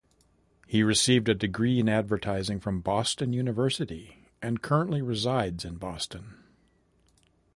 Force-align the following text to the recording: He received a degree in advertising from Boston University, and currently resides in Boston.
He 0.65 0.81
received 0.81 1.29
a 1.29 1.35
degree 1.35 1.79
in 1.79 1.87
advertising 1.87 2.59
from 2.59 2.81
Boston 2.81 3.33
University, 3.33 4.25
and 4.41 4.59
currently 4.59 5.03
resides 5.03 5.63
in 5.63 5.75
Boston. 5.75 6.37